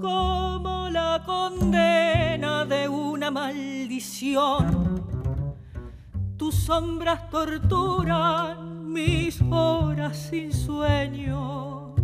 como 0.01 0.89
la 0.91 1.23
condena 1.25 2.65
de 2.65 2.89
una 2.89 3.31
maldición 3.31 4.97
tus 6.37 6.55
sombras 6.55 7.31
torturan 7.31 8.93
mis 8.93 9.41
horas 9.51 10.17
sin 10.31 10.53
sueño. 10.53 11.95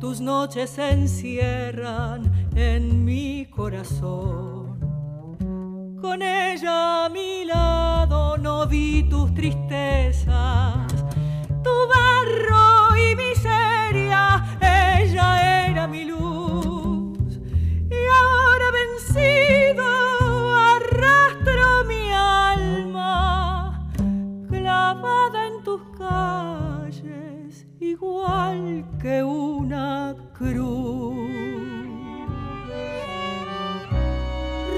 Tus 0.00 0.20
noches 0.20 0.70
se 0.70 0.90
encierran 0.90 2.48
en 2.54 3.04
mi 3.04 3.46
corazón. 3.46 4.78
Con 6.00 6.22
ella 6.22 7.06
a 7.06 7.08
mi 7.08 7.44
lado 7.44 8.36
no 8.36 8.66
vi 8.66 9.04
tus 9.08 9.32
tristezas, 9.34 10.92
tu 11.62 11.74
barro 11.94 12.96
y 12.96 13.14
miseria, 13.14 14.44
ella 14.60 15.68
era 15.68 15.86
mi 15.86 16.04
luz. 16.04 17.38
Y 17.88 17.94
ahora 17.94 18.66
vencido 25.78 27.66
igual 27.80 28.84
que 29.00 29.22
una 29.22 30.14
cruz. 30.32 31.16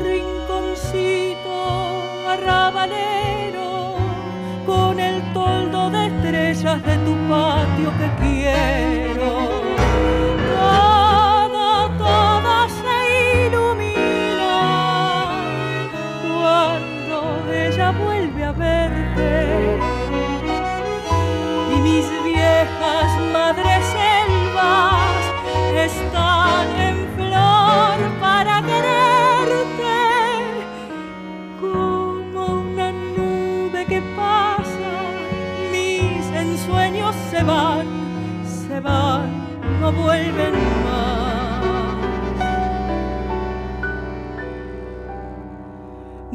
Rinconcito 0.03 1.57
arrabalero 2.29 3.97
con 4.67 4.99
el 5.01 5.23
toldo 5.33 5.91
de 5.91 6.07
estrellas 6.07 6.83
de 6.85 6.97
tu 6.99 7.15
patio 7.29 7.91
que 7.99 8.09
quiero. 8.23 8.94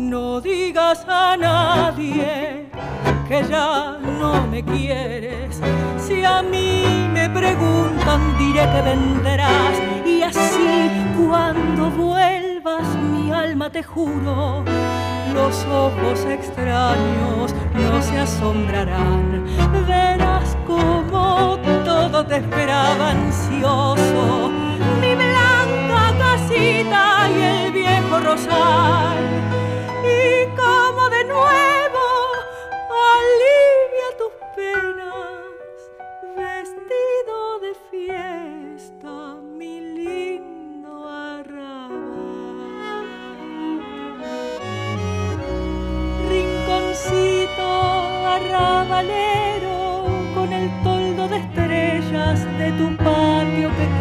No 0.10 0.42
digas 0.42 1.06
a 1.08 1.36
nadie 1.38 2.70
que 3.28 3.44
ya 3.44 3.98
no 4.20 4.48
me 4.48 4.64
quieres. 4.64 5.62
Si 5.98 6.24
a 6.24 6.42
mí 6.42 6.84
me 7.14 7.30
preguntan, 7.30 8.38
diré 8.38 8.62
que 8.74 8.82
vendrás. 8.82 9.76
Y 10.06 10.22
así, 10.24 10.90
cuando 11.18 11.92
vuelvas, 11.92 12.88
mi 13.12 13.32
alma 13.32 13.70
te 13.70 13.84
juro, 13.84 14.64
los 15.34 15.66
ojos 15.66 16.26
extraños 16.26 17.54
no 17.74 18.02
se 18.02 18.18
asombrarán. 18.18 19.46
Te 22.26 22.38
esperaba 22.38 23.12
ansioso. 23.12 24.52
Mi 25.02 25.16
blanca 25.16 26.14
casita 26.18 27.30
y 27.30 27.42
el 27.42 27.72
viejo 27.72 28.20
rosal. 28.20 29.18
Y 30.04 30.48
como 30.56 31.10
de 31.10 31.24
nuevo 31.26 31.79
tu 52.80 52.88
patio 52.96 53.70
que 53.76 53.99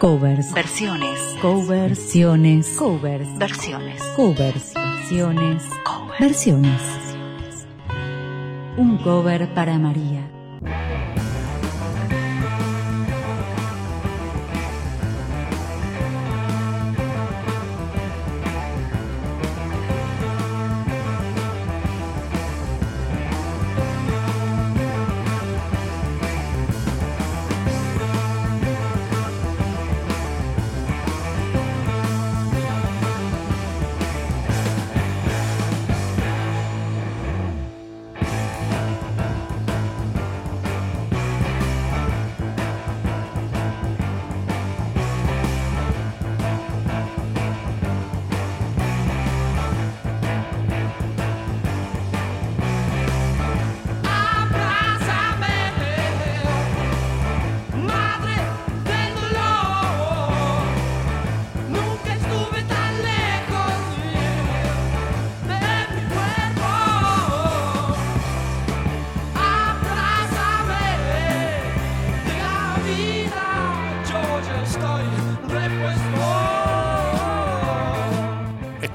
Covers. 0.00 0.54
Versiones. 0.54 1.36
Coversiones. 1.42 2.74
Covers. 2.78 3.28
Versiones. 3.36 4.02
Covers. 4.16 4.72
Versiones. 4.72 5.62
Covers. 5.84 6.18
Versiones. 6.18 6.82
Un 8.78 8.96
cover 9.04 9.52
para 9.52 9.78
María. 9.78 10.39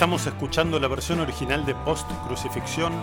Estamos 0.05 0.27
escuchando 0.27 0.79
la 0.79 0.88
versión 0.88 1.19
original 1.19 1.65
de 1.65 1.74
Post 1.74 2.07
Crucifixión, 2.27 2.93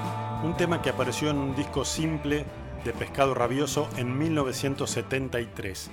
un 0.44 0.56
tema 0.56 0.80
que 0.82 0.90
apareció 0.90 1.30
en 1.30 1.38
un 1.38 1.56
disco 1.56 1.84
simple 1.84 2.44
de 2.84 2.92
Pescado 2.92 3.34
Rabioso 3.34 3.88
en 3.96 4.16
1973. 4.16 5.90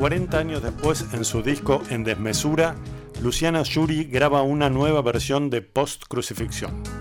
Cuarenta 0.00 0.38
años 0.38 0.62
después, 0.62 1.04
en 1.12 1.26
su 1.26 1.42
disco 1.42 1.82
En 1.90 2.04
Desmesura, 2.04 2.74
Luciana 3.22 3.62
Yuri 3.64 4.04
graba 4.04 4.40
una 4.40 4.70
nueva 4.70 5.02
versión 5.02 5.50
de 5.50 5.60
Post 5.60 6.04
Crucifixión. 6.08 6.99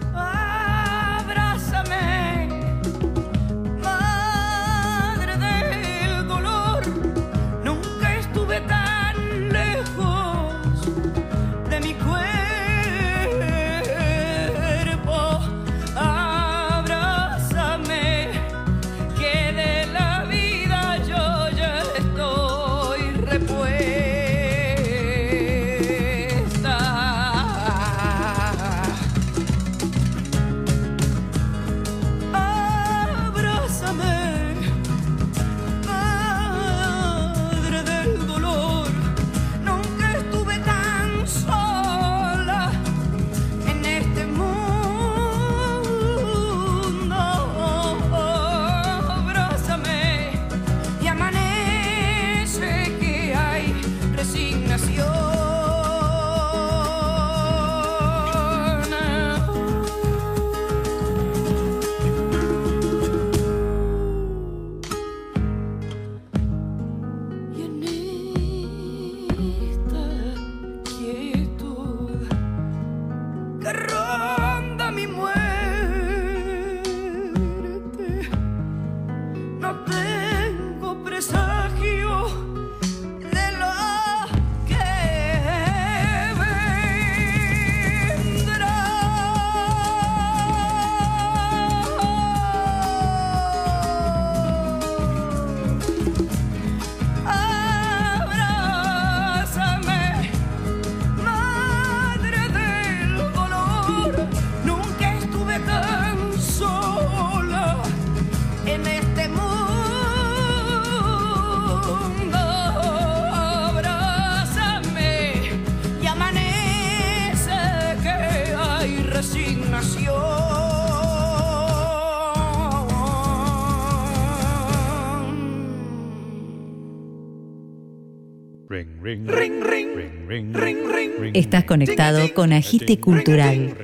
Estás 131.33 131.63
conectado 131.63 132.33
con 132.33 132.53
Agite 132.53 132.99
Cultural. 132.99 133.75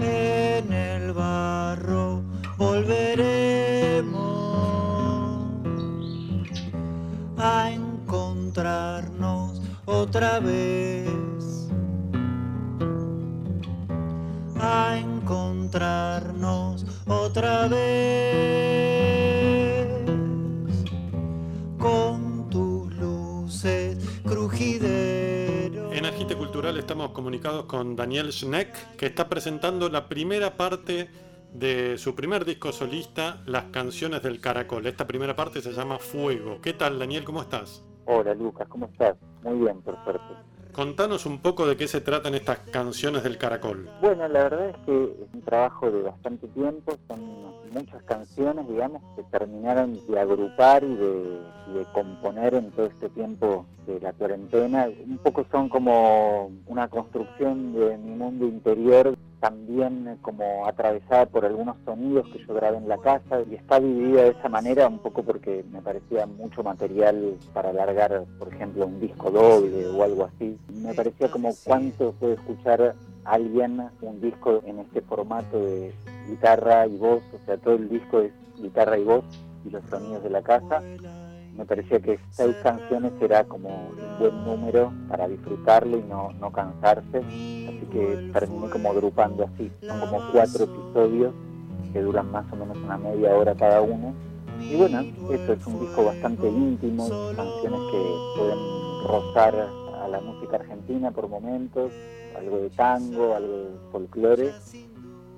En 0.00 0.72
el 0.72 1.12
barro 1.12 2.22
volveremos 2.56 4.08
a 7.36 7.70
encontrarnos 7.70 9.60
otra 9.84 10.40
vez, 10.40 11.06
encontrarnos 15.28 16.86
otra 17.06 17.68
vez 17.68 17.86
con 21.78 22.48
tus 22.48 22.90
luces 22.96 23.98
crujideros. 24.24 25.92
En 25.94 26.06
Agite 26.06 26.34
Cultural 26.34 26.78
estamos 26.78 27.10
comunicados 27.10 27.66
con 27.66 27.94
Daniel 27.94 28.32
Schneck, 28.32 28.96
que 28.96 29.04
está 29.04 29.28
presentando 29.28 29.90
la 29.90 30.08
primera 30.08 30.56
parte 30.56 31.10
de 31.52 31.98
su 31.98 32.14
primer 32.14 32.46
disco 32.46 32.72
solista, 32.72 33.42
Las 33.44 33.64
canciones 33.64 34.22
del 34.22 34.40
caracol. 34.40 34.86
Esta 34.86 35.06
primera 35.06 35.36
parte 35.36 35.60
se 35.60 35.72
llama 35.72 35.98
Fuego. 35.98 36.62
¿Qué 36.62 36.72
tal, 36.72 36.98
Daniel? 36.98 37.24
¿Cómo 37.24 37.42
estás? 37.42 37.84
Hola 38.06 38.32
Lucas, 38.32 38.66
¿cómo 38.70 38.86
estás? 38.86 39.18
Muy 39.42 39.58
bien, 39.58 39.82
por 39.82 40.02
suerte. 40.04 40.24
Contanos 40.72 41.26
un 41.26 41.38
poco 41.38 41.66
de 41.66 41.76
qué 41.76 41.88
se 41.88 42.00
tratan 42.00 42.34
estas 42.34 42.58
canciones 42.70 43.22
del 43.24 43.36
caracol. 43.36 43.88
Bueno, 44.00 44.28
la 44.28 44.44
verdad 44.44 44.68
es 44.70 44.76
que 44.86 45.04
es 45.04 45.34
un 45.34 45.42
trabajo 45.42 45.90
de 45.90 46.02
bastante 46.02 46.46
tiempo, 46.48 46.96
son 47.08 47.20
muchas 47.72 48.02
canciones, 48.04 48.68
digamos, 48.68 49.02
que 49.16 49.22
terminaron 49.24 49.98
de 50.06 50.20
agrupar 50.20 50.84
y 50.84 50.94
de, 50.94 51.40
de 51.74 51.84
componer 51.92 52.54
en 52.54 52.70
todo 52.70 52.86
este 52.86 53.08
tiempo 53.10 53.66
de 53.86 54.00
la 54.00 54.12
cuarentena. 54.12 54.88
Un 55.06 55.18
poco 55.18 55.44
son 55.50 55.68
como 55.68 56.50
una 56.66 56.88
construcción 56.88 57.72
de 57.74 57.98
mi 57.98 58.14
mundo 58.14 58.46
interior, 58.46 59.16
también 59.40 60.18
como 60.22 60.66
atravesada 60.66 61.26
por 61.26 61.44
algunos 61.44 61.76
sonidos 61.84 62.26
que 62.32 62.44
yo 62.44 62.54
grabé 62.54 62.78
en 62.78 62.88
la 62.88 62.98
casa 62.98 63.42
y 63.48 63.54
está 63.54 63.78
dividida 63.78 64.22
de 64.22 64.30
esa 64.30 64.48
manera 64.48 64.88
un 64.88 64.98
poco 64.98 65.22
porque 65.22 65.64
me 65.70 65.80
parecía 65.80 66.26
mucho 66.26 66.62
material 66.62 67.36
para 67.52 67.70
alargar, 67.70 68.24
por 68.38 68.52
ejemplo, 68.52 68.86
un 68.86 69.00
disco 69.00 69.30
doble 69.30 69.86
o 69.86 70.02
algo 70.02 70.24
así. 70.24 70.58
Me 70.72 70.94
parecía 70.94 71.30
como 71.30 71.54
cuánto 71.64 72.12
puede 72.12 72.34
escuchar 72.34 72.94
alguien 73.24 73.88
un 74.00 74.20
disco 74.20 74.60
en 74.64 74.80
este 74.80 75.02
formato 75.02 75.58
de 75.58 75.92
guitarra 76.28 76.86
y 76.86 76.96
voz, 76.96 77.22
o 77.32 77.46
sea, 77.46 77.56
todo 77.58 77.74
el 77.74 77.88
disco 77.88 78.20
es 78.20 78.32
guitarra 78.56 78.98
y 78.98 79.04
voz 79.04 79.24
y 79.64 79.70
los 79.70 79.84
sonidos 79.90 80.22
de 80.22 80.30
la 80.30 80.42
casa. 80.42 80.82
Me 81.58 81.64
parecía 81.64 81.98
que 81.98 82.20
seis 82.30 82.54
canciones 82.62 83.12
era 83.20 83.42
como 83.42 83.68
un 83.68 84.18
buen 84.20 84.44
número 84.44 84.92
para 85.08 85.26
disfrutarlo 85.26 85.98
y 85.98 86.02
no, 86.02 86.32
no 86.34 86.52
cansarse, 86.52 87.18
así 87.18 87.88
que 87.90 88.30
terminé 88.32 88.70
como 88.70 88.90
agrupando 88.90 89.42
así. 89.42 89.68
Son 89.84 89.98
como 89.98 90.20
cuatro 90.30 90.64
episodios 90.66 91.34
que 91.92 92.00
duran 92.00 92.30
más 92.30 92.46
o 92.52 92.56
menos 92.56 92.76
una 92.76 92.96
media 92.96 93.34
hora 93.34 93.56
cada 93.56 93.80
uno. 93.80 94.14
Y 94.60 94.76
bueno, 94.76 95.00
eso 95.00 95.52
es 95.52 95.66
un 95.66 95.80
disco 95.80 96.04
bastante 96.04 96.48
íntimo, 96.48 97.08
canciones 97.34 97.80
que 97.90 98.14
pueden 98.36 98.58
rozar 99.08 99.68
a 100.00 100.06
la 100.06 100.20
música 100.20 100.56
argentina 100.58 101.10
por 101.10 101.28
momentos, 101.28 101.90
algo 102.38 102.58
de 102.58 102.70
tango, 102.70 103.34
algo 103.34 103.56
de 103.56 103.70
folclore, 103.90 104.52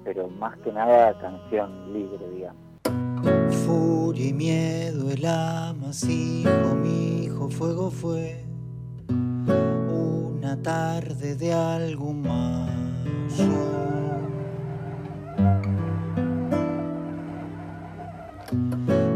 pero 0.04 0.28
más 0.28 0.58
que 0.58 0.70
nada 0.70 1.18
canción 1.18 1.94
libre, 1.94 2.28
digamos. 2.34 2.69
Y 4.12 4.32
miedo, 4.34 5.10
el 5.10 5.24
amasijo, 5.24 6.74
mi 6.74 7.24
hijo, 7.24 7.48
fuego 7.48 7.90
fue 7.90 8.44
una 9.08 10.60
tarde 10.62 11.36
de 11.36 11.54
algo 11.54 12.12
mayo. 12.12 12.68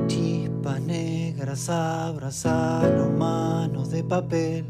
Chispas 0.06 0.80
negras 0.80 1.68
abrazaron 1.68 3.18
manos 3.18 3.90
de 3.90 4.04
papel. 4.04 4.64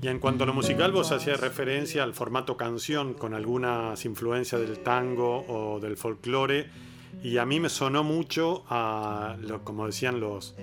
Y 0.00 0.08
en 0.08 0.18
cuanto 0.20 0.44
a 0.44 0.46
lo 0.46 0.54
musical, 0.54 0.92
vos 0.92 1.10
hacías 1.12 1.40
referencia 1.40 2.02
al 2.02 2.12
formato 2.12 2.56
canción 2.56 3.14
con 3.14 3.34
algunas 3.34 4.04
influencias 4.04 4.60
del 4.60 4.80
tango 4.80 5.44
o 5.48 5.80
del 5.80 5.96
folclore. 5.96 6.91
Y 7.22 7.38
a 7.38 7.44
mí 7.46 7.60
me 7.60 7.68
sonó 7.68 8.02
mucho 8.04 8.64
a, 8.68 9.36
lo- 9.40 9.62
como 9.64 9.86
decían 9.86 10.20
los, 10.20 10.54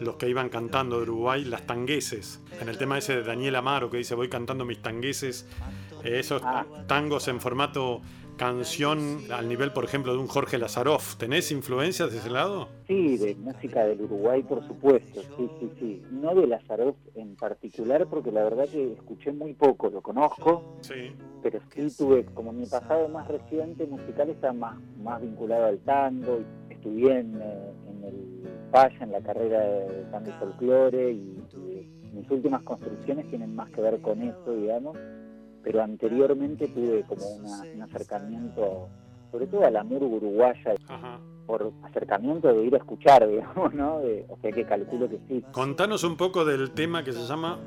los 0.00 0.14
que 0.16 0.28
iban 0.28 0.48
cantando 0.48 0.96
de 0.96 1.02
Uruguay, 1.02 1.44
las 1.44 1.66
tangueses. 1.66 2.40
En 2.60 2.68
el 2.68 2.78
tema 2.78 2.98
ese 2.98 3.16
de 3.16 3.22
Daniel 3.24 3.56
Amaro 3.56 3.90
que 3.90 3.98
dice 3.98 4.14
voy 4.14 4.28
cantando 4.28 4.64
mis 4.64 4.80
tangueses. 4.82 5.46
eh, 6.04 6.18
esos 6.20 6.42
tangos 6.86 7.26
en 7.28 7.40
formato 7.40 8.00
canción 8.38 9.18
al 9.30 9.48
nivel, 9.48 9.72
por 9.72 9.84
ejemplo, 9.84 10.12
de 10.12 10.18
un 10.18 10.28
Jorge 10.28 10.56
Lazaroff. 10.56 11.16
¿Tenés 11.16 11.52
influencias 11.52 12.10
de 12.12 12.18
ese 12.18 12.30
lado? 12.30 12.68
Sí, 12.86 13.18
de 13.18 13.34
música 13.34 13.84
del 13.84 14.00
Uruguay, 14.00 14.42
por 14.42 14.66
supuesto, 14.66 15.20
sí, 15.36 15.50
sí, 15.60 15.70
sí. 15.78 16.02
No 16.10 16.34
de 16.34 16.46
Lazaroff 16.46 16.96
en 17.16 17.36
particular, 17.36 18.06
porque 18.08 18.32
la 18.32 18.44
verdad 18.44 18.66
que 18.66 18.94
escuché 18.94 19.32
muy 19.32 19.52
poco, 19.52 19.90
lo 19.90 20.00
conozco, 20.00 20.62
Sí. 20.80 21.12
pero 21.42 21.60
sí 21.74 21.88
tuve, 21.98 22.24
como 22.32 22.52
mi 22.52 22.64
pasado 22.64 23.08
más 23.08 23.28
reciente 23.28 23.86
musical 23.86 24.30
está 24.30 24.54
más, 24.54 24.78
más 25.02 25.20
vinculado 25.20 25.66
al 25.66 25.78
tango, 25.80 26.40
estudié 26.70 27.18
en, 27.18 27.38
eh, 27.42 27.72
en 27.90 28.04
el 28.04 28.38
Falla, 28.70 28.98
en 29.02 29.12
la 29.12 29.20
carrera 29.20 29.60
de 29.60 30.04
tango 30.12 30.30
y 30.30 30.32
folclore, 30.34 31.10
y, 31.12 31.42
y 31.56 32.10
mis 32.14 32.30
últimas 32.30 32.62
construcciones 32.62 33.26
tienen 33.28 33.54
más 33.54 33.70
que 33.70 33.80
ver 33.80 34.00
con 34.00 34.22
eso, 34.22 34.54
digamos, 34.54 34.96
pero 35.68 35.82
anteriormente 35.82 36.66
tuve 36.68 37.02
como 37.06 37.26
una- 37.36 37.60
un 37.74 37.82
acercamiento, 37.82 38.88
sobre 39.30 39.46
todo 39.48 39.66
a 39.66 39.70
la 39.70 39.84
murga 39.84 40.06
uruguaya, 40.06 40.74
Ajá. 40.88 41.20
por 41.46 41.70
acercamiento 41.82 42.48
de 42.54 42.64
ir 42.64 42.74
a 42.74 42.78
escuchar, 42.78 43.28
digamos, 43.28 43.74
¿no? 43.74 43.98
De- 44.00 44.24
o 44.30 44.38
sea 44.40 44.50
que 44.50 44.64
calculo 44.64 45.10
que 45.10 45.18
sí. 45.28 45.44
Contanos 45.52 46.04
un 46.04 46.16
poco 46.16 46.46
del 46.46 46.70
tema 46.70 47.04
que 47.04 47.12
se 47.12 47.20
llama 47.26 47.58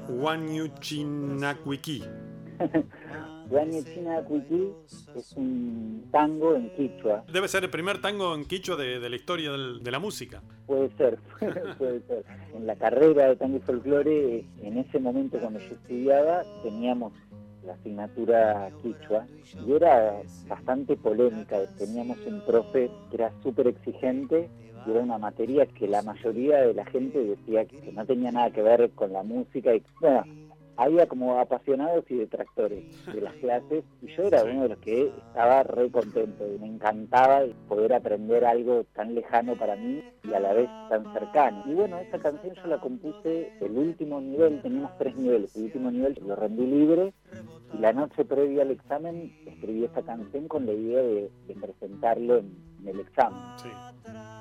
China 3.93 4.17
Cuiquí 4.23 4.41
es 5.15 5.33
un 5.35 6.05
tango 6.11 6.55
en 6.55 6.69
quichua, 6.71 7.23
Debe 7.31 7.47
ser 7.49 7.65
el 7.65 7.69
primer 7.69 7.99
tango 8.01 8.33
en 8.33 8.45
quichua 8.45 8.77
de, 8.77 8.99
de 8.99 9.09
la 9.09 9.15
historia 9.15 9.51
del- 9.51 9.83
de 9.83 9.91
la 9.91 9.99
música. 9.99 10.41
puede 10.65 10.89
ser, 10.95 11.19
puede 11.77 12.01
ser. 12.07 12.23
En 12.55 12.65
la 12.65 12.75
carrera 12.77 13.27
de 13.29 13.35
tango 13.35 13.57
y 13.57 13.59
folclore, 13.61 14.45
en 14.61 14.77
ese 14.77 14.99
momento 14.99 15.37
cuando 15.39 15.59
yo 15.59 15.73
estudiaba, 15.75 16.43
teníamos 16.63 17.11
la 17.65 17.73
asignatura 17.73 18.71
quichua 18.81 19.25
y 19.65 19.73
era 19.73 20.21
bastante 20.47 20.95
polémica. 20.95 21.57
Teníamos 21.77 22.17
un 22.25 22.41
profe 22.41 22.89
que 23.09 23.15
era 23.15 23.31
súper 23.43 23.67
exigente 23.67 24.49
y 24.85 24.91
era 24.91 25.01
una 25.01 25.17
materia 25.17 25.65
que 25.65 25.87
la 25.87 26.01
mayoría 26.01 26.61
de 26.61 26.73
la 26.73 26.85
gente 26.85 27.23
decía 27.23 27.65
que 27.65 27.91
no 27.91 28.05
tenía 28.05 28.31
nada 28.31 28.51
que 28.51 28.61
ver 28.61 28.89
con 28.91 29.13
la 29.13 29.23
música. 29.23 29.75
Y, 29.75 29.83
bueno, 29.99 30.23
había 30.77 31.05
como 31.05 31.37
apasionados 31.37 32.05
y 32.09 32.15
detractores 32.15 32.83
de 33.05 33.21
las 33.21 33.33
clases 33.35 33.83
y 34.01 34.07
yo 34.15 34.23
era 34.23 34.43
uno 34.43 34.63
de 34.63 34.69
los 34.69 34.77
que 34.79 35.11
estaba 35.27 35.63
re 35.63 35.91
contento 35.91 36.43
y 36.47 36.57
me 36.57 36.67
encantaba 36.67 37.43
poder 37.67 37.93
aprender 37.93 38.45
algo 38.45 38.83
tan 38.95 39.13
lejano 39.13 39.55
para 39.55 39.75
mí 39.75 40.03
y 40.23 40.33
a 40.33 40.39
la 40.39 40.53
vez 40.53 40.69
tan 40.89 41.11
cercano. 41.13 41.63
Y 41.67 41.75
bueno, 41.75 41.99
esa 41.99 42.17
canción 42.17 42.55
yo 42.55 42.67
la 42.67 42.79
compuse 42.79 43.51
el 43.59 43.77
último 43.77 44.19
nivel, 44.21 44.61
teníamos 44.61 44.97
tres 44.97 45.15
niveles, 45.15 45.55
el 45.55 45.65
último 45.65 45.91
nivel 45.91 46.17
lo 46.25 46.35
rendí 46.35 46.65
libre 46.65 47.13
y 47.73 47.77
la 47.79 47.93
noche 47.93 48.25
previa 48.25 48.63
al 48.63 48.71
examen 48.71 49.33
escribí 49.45 49.85
esta 49.85 50.01
canción 50.01 50.47
con 50.47 50.65
la 50.65 50.73
idea 50.73 51.01
de, 51.01 51.31
de 51.47 51.55
presentarlo 51.55 52.37
en, 52.37 52.55
en 52.81 52.87
el 52.87 52.99
examen. 52.99 53.39
Sí. 53.57 53.69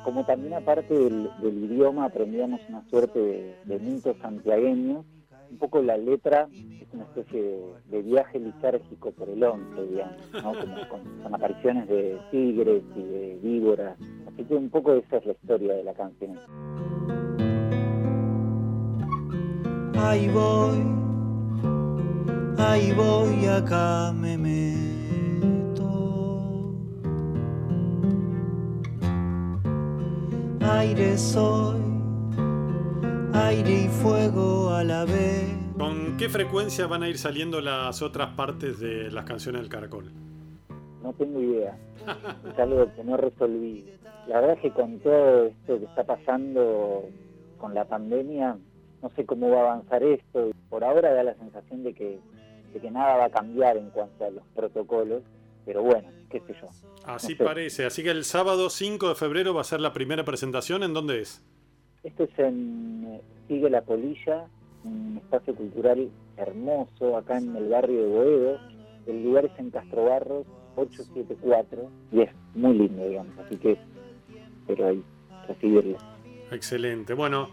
Como 0.05 0.25
también 0.25 0.55
aparte 0.55 0.95
del, 0.95 1.31
del 1.43 1.65
idioma 1.65 2.07
aprendíamos 2.07 2.61
una 2.69 2.83
suerte 2.89 3.19
de, 3.19 3.57
de 3.65 3.79
mitos 3.79 4.17
santiagueños, 4.19 5.05
un 5.51 5.59
poco 5.59 5.83
la 5.83 5.97
letra 5.97 6.49
es 6.53 6.89
una 6.93 7.05
especie 7.05 7.43
de, 7.43 7.75
de 7.91 8.03
viaje 8.03 8.39
lisérgico 8.39 9.11
por 9.11 9.29
el 9.29 9.43
once, 9.43 9.83
digamos, 9.83 10.17
¿no? 10.33 10.53
Como 10.59 10.89
con, 10.89 11.01
con 11.23 11.35
apariciones 11.35 11.89
de 11.89 12.19
tigres 12.31 12.83
y 12.97 13.03
de 13.03 13.39
víboras. 13.43 13.99
Así 14.27 14.45
que 14.45 14.55
un 14.55 14.71
poco 14.71 14.95
esa 14.95 15.17
es 15.19 15.27
la 15.27 15.33
historia 15.33 15.75
de 15.75 15.85
la 15.85 15.95
canción. 15.95 16.39
Ahí 19.99 20.29
voy, 20.29 20.79
ahí 22.59 22.93
voy, 22.93 23.47
acá 23.47 24.13
me 24.13 24.37
meto. 24.39 25.91
Aire 30.61 31.19
soy, 31.19 31.81
aire 33.35 33.83
y 33.85 33.89
fuego 33.89 34.71
a 34.71 34.85
la 34.85 35.05
vez. 35.05 35.57
¿Con 35.79 36.17
qué 36.17 36.29
frecuencia 36.29 36.87
van 36.87 37.03
a 37.03 37.09
ir 37.09 37.19
saliendo 37.19 37.61
las 37.61 38.03
otras 38.03 38.31
partes 38.35 38.79
de 38.81 39.11
las 39.11 39.25
canciones 39.25 39.63
del 39.63 39.71
caracol? 39.71 40.13
No 41.03 41.13
tengo 41.15 41.41
idea. 41.41 41.77
Es 42.51 42.59
algo 42.59 42.87
que 42.95 43.05
no 43.05 43.17
resolví. 43.17 43.87
La 44.29 44.41
verdad 44.41 44.57
es 44.57 44.63
que 44.63 44.71
con 44.71 44.99
todo 45.01 45.47
esto 45.47 45.79
que 45.79 45.85
está 45.87 46.05
pasando 46.05 47.05
con 47.59 47.75
la 47.75 47.85
pandemia, 47.87 48.57
no 49.03 49.11
sé 49.17 49.25
cómo 49.25 49.51
va 49.51 49.61
a 49.61 49.73
avanzar 49.73 50.03
esto. 50.03 50.51
Por 50.69 50.85
ahora 50.85 51.13
da 51.13 51.23
la 51.23 51.35
sensación 51.35 51.83
de 51.83 51.95
que, 51.95 52.21
de 52.73 52.81
que 52.81 52.91
nada 52.91 53.17
va 53.17 53.25
a 53.27 53.31
cambiar 53.31 53.77
en 53.77 53.91
cuanto 53.91 54.25
a 54.25 54.31
los 54.31 54.45
protocolos, 54.55 55.23
pero 55.65 55.83
bueno, 55.83 56.09
qué 56.31 56.41
sé 56.41 56.55
yo. 56.61 56.69
Así 57.05 57.33
No 57.33 57.39
sé. 57.39 57.45
parece. 57.45 57.87
Así 57.87 58.03
que 58.03 58.11
el 58.11 58.25
sábado 58.25 58.71
5 58.71 59.09
de 59.09 59.15
febrero 59.15 59.55
va 59.55 59.63
a 59.63 59.65
ser 59.65 59.81
la 59.81 59.93
primera 59.93 60.25
presentación. 60.25 60.83
¿En 60.83 60.93
dónde 60.95 61.21
es? 61.21 61.43
Esto 62.03 62.25
es 62.25 62.39
en 62.39 63.05
eh, 63.07 63.21
Sigue 63.49 63.69
la 63.71 63.83
Polilla, 63.83 64.47
un 64.85 65.19
espacio 65.23 65.55
cultural 65.55 66.09
hermoso 66.37 67.17
acá 67.17 67.39
en 67.39 67.55
el 67.57 67.69
barrio 67.69 68.01
de 68.03 68.09
Boedo. 68.09 68.59
El 69.07 69.25
lugar 69.25 69.45
es 69.47 69.59
en 69.59 69.71
Castro 69.71 70.05
Barros 70.05 70.47
874 70.77 71.91
y 72.13 72.21
es 72.23 72.31
muy 72.55 72.79
lindo, 72.79 73.07
digamos, 73.09 73.37
así 73.39 73.57
que 73.57 73.77
espero 74.61 74.87
ahí 74.89 75.03
recibirlo. 75.49 75.99
Excelente. 76.51 77.15
Bueno, 77.15 77.49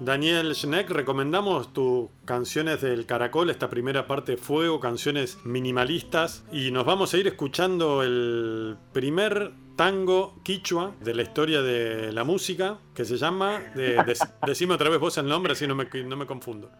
Daniel 0.00 0.54
Schneck, 0.54 0.90
recomendamos 0.90 1.72
tus 1.72 2.08
canciones 2.24 2.80
del 2.82 3.06
Caracol, 3.06 3.48
esta 3.50 3.70
primera 3.70 4.06
parte 4.06 4.36
Fuego, 4.36 4.80
canciones 4.80 5.38
minimalistas, 5.44 6.44
y 6.52 6.72
nos 6.72 6.84
vamos 6.84 7.14
a 7.14 7.18
ir 7.18 7.26
escuchando 7.28 8.02
el 8.02 8.76
primer 8.92 9.52
tango 9.76 10.34
quichua 10.42 10.92
de 11.00 11.14
la 11.14 11.22
historia 11.22 11.62
de 11.62 12.12
la 12.12 12.24
música, 12.24 12.78
que 12.94 13.04
se 13.04 13.16
llama, 13.16 13.60
de- 13.76 13.96
dec- 13.98 14.34
decime 14.46 14.74
otra 14.74 14.90
vez 14.90 14.98
vos 14.98 15.16
el 15.16 15.28
nombre, 15.28 15.52
así 15.52 15.66
no 15.66 15.74
me, 15.76 15.86
no 16.04 16.16
me 16.16 16.26
confundo. 16.26 16.70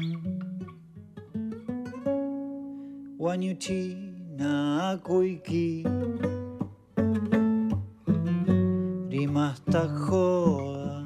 Wanyuchi 3.22 3.94
na 4.38 4.98
kuiki 5.06 5.86
Rimasta 9.10 9.86
joa 9.86 11.06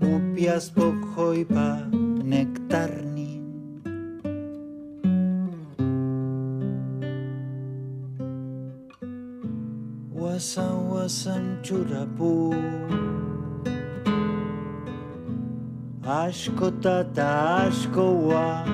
Upias 0.00 0.72
pokhoipa 0.72 1.84
nektarnin 2.24 3.44
Wasan 10.08 10.88
wasan 10.88 11.60
churapu 11.60 12.56
Ashko 16.26 18.04
wa 18.26 18.64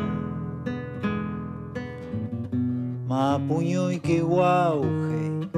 Mapuño 3.07 3.92
y 3.92 4.00
que 4.00 4.22
guauje 4.22 5.48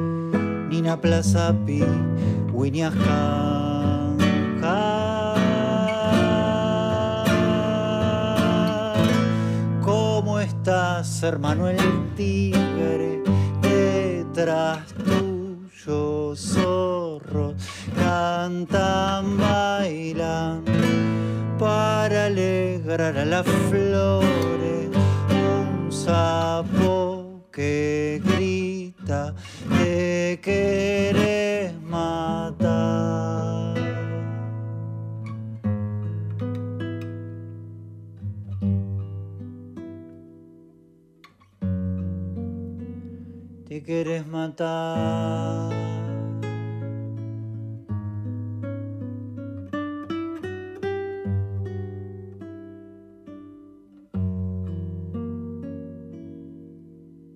Nina 0.69 1.01
plaza 1.01 1.55
pi 1.65 1.85
¿Cómo 9.83 10.41
estás, 10.41 11.23
hermano 11.23 11.69
el 11.69 11.79
tigre? 12.17 13.23
Detrás 13.63 14.93
tuyo, 14.95 16.35
zorros 16.35 17.55
cantan, 17.95 19.39
bailan 19.39 20.65
alegrar 22.37 23.17
a 23.17 23.25
las 23.25 23.47
flores. 23.47 24.91
Un 25.31 25.91
sapo 25.91 27.41
que 27.51 28.21
grita, 28.23 29.35
te 29.79 30.39
quieres 30.43 31.73
matar. 31.81 33.75
Te 43.67 43.83
quieres 43.83 44.27
matar. 44.27 45.96